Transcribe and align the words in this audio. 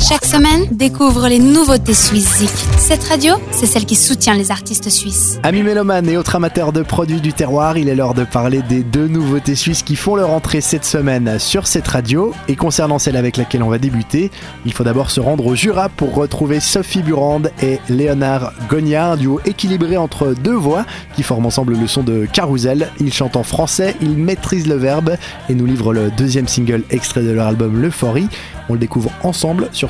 Chaque 0.00 0.24
semaine, 0.24 0.66
découvre 0.72 1.28
les 1.28 1.38
nouveautés 1.38 1.92
suisses 1.92 2.42
Cette 2.78 3.04
radio, 3.04 3.34
c'est 3.50 3.66
celle 3.66 3.84
qui 3.84 3.94
soutient 3.94 4.34
les 4.34 4.50
artistes 4.50 4.88
suisses. 4.88 5.38
Amis 5.42 5.62
mélomanes 5.62 6.08
et 6.08 6.16
autres 6.16 6.36
amateurs 6.36 6.72
de 6.72 6.82
produits 6.82 7.20
du 7.20 7.34
terroir, 7.34 7.76
il 7.76 7.86
est 7.86 7.94
l'heure 7.94 8.14
de 8.14 8.24
parler 8.24 8.62
des 8.62 8.82
deux 8.82 9.08
nouveautés 9.08 9.54
suisses 9.54 9.82
qui 9.82 9.96
font 9.96 10.16
leur 10.16 10.30
entrée 10.30 10.62
cette 10.62 10.86
semaine 10.86 11.38
sur 11.38 11.66
cette 11.66 11.86
radio. 11.86 12.32
Et 12.48 12.56
concernant 12.56 12.98
celle 12.98 13.16
avec 13.16 13.36
laquelle 13.36 13.62
on 13.62 13.68
va 13.68 13.76
débuter, 13.76 14.30
il 14.64 14.72
faut 14.72 14.84
d'abord 14.84 15.10
se 15.10 15.20
rendre 15.20 15.46
au 15.46 15.54
Jura 15.54 15.90
pour 15.90 16.14
retrouver 16.14 16.60
Sophie 16.60 17.02
Burand 17.02 17.42
et 17.62 17.78
Léonard 17.90 18.54
Gognard, 18.70 19.18
duo 19.18 19.38
équilibré 19.44 19.98
entre 19.98 20.32
deux 20.32 20.56
voix 20.56 20.86
qui 21.14 21.22
forment 21.22 21.46
ensemble 21.46 21.76
le 21.78 21.86
son 21.86 22.02
de 22.02 22.26
Carousel. 22.32 22.88
Ils 23.00 23.12
chantent 23.12 23.36
en 23.36 23.42
français, 23.42 23.94
ils 24.00 24.16
maîtrisent 24.16 24.66
le 24.66 24.76
verbe 24.76 25.16
et 25.50 25.54
nous 25.54 25.66
livrent 25.66 25.92
le 25.92 26.10
deuxième 26.10 26.48
single 26.48 26.84
extrait 26.88 27.22
de 27.22 27.32
leur 27.32 27.46
album 27.46 27.82
L'Euphorie. 27.82 28.28
On 28.70 28.74
le 28.74 28.78
découvre 28.78 29.10
ensemble 29.24 29.68
sur 29.72 29.89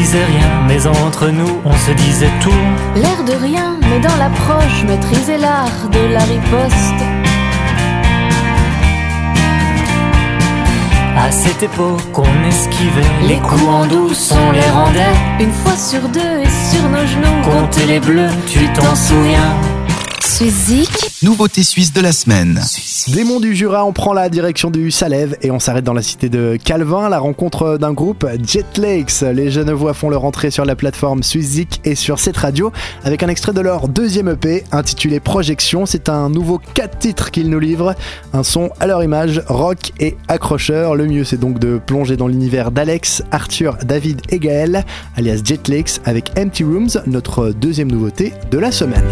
disait 0.00 0.24
rien, 0.24 0.50
mais 0.68 0.86
entre 0.86 1.28
nous 1.28 1.60
on 1.64 1.72
se 1.72 1.90
disait 1.90 2.30
tout. 2.40 2.62
L'air 2.94 3.24
de 3.24 3.32
rien, 3.32 3.76
mais 3.88 3.98
dans 3.98 4.16
l'approche, 4.16 4.84
maîtriser 4.86 5.38
l'art 5.38 5.88
de 5.90 6.12
la 6.14 6.20
riposte. 6.20 7.00
À 11.16 11.32
cette 11.32 11.64
époque, 11.64 12.16
on 12.16 12.48
esquivait 12.48 13.12
les 13.26 13.38
coups 13.38 13.68
en 13.68 13.86
douce, 13.86 14.32
on 14.46 14.52
les 14.52 14.70
rendait. 14.70 15.16
Une 15.40 15.52
fois 15.52 15.76
sur 15.76 16.02
deux 16.08 16.34
et 16.44 16.52
sur 16.70 16.88
nos 16.88 17.06
genoux, 17.12 17.38
compter 17.42 17.86
les 17.86 17.98
bleus, 17.98 18.30
tu 18.46 18.72
t'en 18.74 18.94
souviens. 18.94 19.52
Nouveauté 21.24 21.64
suisse 21.64 21.92
de 21.92 22.00
la 22.00 22.12
semaine. 22.12 22.60
Des 23.08 23.24
monts 23.24 23.40
du 23.40 23.56
Jura, 23.56 23.84
on 23.84 23.92
prend 23.92 24.12
la 24.12 24.28
direction 24.28 24.70
du 24.70 24.92
Salève 24.92 25.36
et 25.42 25.50
on 25.50 25.58
s'arrête 25.58 25.82
dans 25.82 25.94
la 25.94 26.02
cité 26.02 26.28
de 26.28 26.56
Calvin, 26.62 27.08
la 27.08 27.18
rencontre 27.18 27.76
d'un 27.76 27.92
groupe 27.92 28.24
Jet 28.46 28.78
Lakes. 28.78 29.22
Les 29.34 29.50
Genevois 29.50 29.94
font 29.94 30.10
leur 30.10 30.24
entrée 30.24 30.52
sur 30.52 30.64
la 30.64 30.76
plateforme 30.76 31.24
Suizik 31.24 31.80
et 31.84 31.96
sur 31.96 32.20
cette 32.20 32.36
radio 32.36 32.70
avec 33.02 33.24
un 33.24 33.28
extrait 33.28 33.52
de 33.52 33.60
leur 33.60 33.88
deuxième 33.88 34.28
EP 34.28 34.62
intitulé 34.70 35.18
Projection. 35.18 35.86
C'est 35.86 36.08
un 36.08 36.30
nouveau 36.30 36.60
4 36.74 36.98
titres 37.00 37.30
qu'ils 37.32 37.50
nous 37.50 37.58
livrent, 37.58 37.96
un 38.32 38.44
son 38.44 38.70
à 38.78 38.86
leur 38.86 39.02
image, 39.02 39.42
rock 39.48 39.92
et 39.98 40.16
accrocheur. 40.28 40.94
Le 40.94 41.06
mieux 41.06 41.24
c'est 41.24 41.40
donc 41.40 41.58
de 41.58 41.80
plonger 41.84 42.16
dans 42.16 42.28
l'univers 42.28 42.70
d'Alex, 42.70 43.24
Arthur, 43.32 43.76
David 43.84 44.22
et 44.28 44.38
Gaël, 44.38 44.84
alias 45.16 45.40
Jet 45.42 45.66
Lakes 45.66 46.00
avec 46.04 46.30
Empty 46.38 46.62
Rooms, 46.62 47.02
notre 47.08 47.50
deuxième 47.50 47.90
nouveauté 47.90 48.34
de 48.52 48.58
la 48.58 48.70
semaine. 48.70 49.02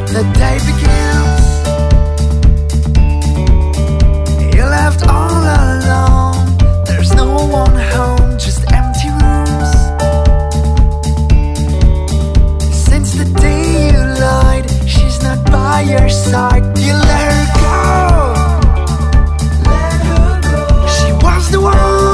left 4.87 5.09
all 5.09 5.43
alone. 5.63 6.57
There's 6.85 7.13
no 7.13 7.29
one 7.61 7.77
home, 7.95 8.39
just 8.39 8.61
empty 8.81 9.11
rooms. 9.21 9.71
Since 12.87 13.09
the 13.21 13.27
day 13.47 13.65
you 13.91 14.01
lied, 14.25 14.67
she's 14.93 15.21
not 15.25 15.39
by 15.51 15.81
your 15.81 16.09
side. 16.09 16.65
You 16.87 16.95
let 17.11 17.23
her 17.33 17.47
go. 17.65 17.79
Let 19.71 19.99
her 20.11 20.31
go. 20.53 20.65
She 20.97 21.09
was 21.25 21.51
the 21.51 21.61
one. 21.61 22.07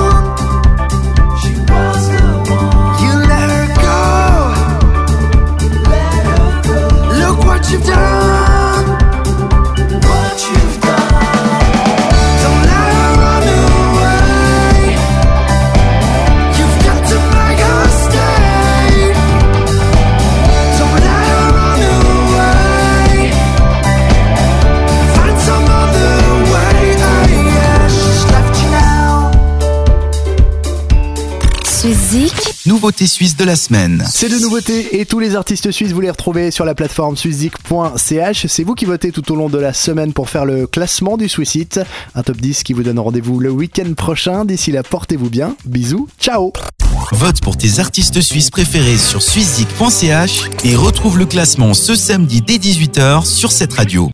you've 7.72 7.84
done 7.84 8.21
Nouveauté 32.65 33.09
suisse 33.09 33.37
de 33.37 33.44
la 33.44 33.56
semaine. 33.56 34.04
C'est 34.09 34.28
de 34.28 34.38
nouveautés 34.38 35.00
et 35.00 35.04
tous 35.04 35.19
les 35.19 35.34
artistes 35.34 35.72
suisses, 35.72 35.91
vous 35.91 36.00
les 36.00 36.10
retrouvez 36.10 36.53
sur 36.53 36.65
la 36.65 36.76
plateforme 36.76 37.16
suizik.ch. 37.16 38.47
C'est 38.47 38.62
vous 38.62 38.75
qui 38.76 38.84
votez 38.84 39.10
tout 39.10 39.32
au 39.32 39.34
long 39.34 39.48
de 39.48 39.59
la 39.59 39.72
semaine 39.72 40.12
pour 40.12 40.31
faire 40.31 40.44
le 40.44 40.69
classement 40.69 41.16
du 41.16 41.28
Suicide. 41.28 41.84
Un 42.15 42.22
top 42.22 42.37
10 42.37 42.62
qui 42.62 42.72
vous 42.72 42.84
donne 42.84 43.00
rendez-vous 43.00 43.41
le 43.41 43.50
week-end 43.50 43.94
prochain. 43.94 44.44
D'ici 44.44 44.70
là, 44.70 44.84
portez-vous 44.84 45.28
bien. 45.28 45.56
Bisous. 45.65 46.06
Ciao. 46.20 46.53
Vote 47.10 47.41
pour 47.41 47.56
tes 47.56 47.81
artistes 47.81 48.20
suisses 48.20 48.50
préférés 48.50 48.97
sur 48.97 49.20
suizik.ch 49.20 50.50
et 50.62 50.76
retrouve 50.76 51.19
le 51.19 51.26
classement 51.26 51.75
ce 51.75 51.97
samedi 51.97 52.43
dès 52.43 52.59
18h 52.59 53.25
sur 53.26 53.50
cette 53.50 53.72
radio. 53.72 54.09